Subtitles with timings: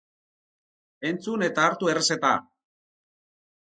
[1.09, 2.33] Entzun eta hartu errezeta!